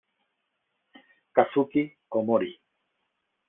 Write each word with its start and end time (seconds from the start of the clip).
Kazuki 1.35 1.81
Omori 2.17 2.51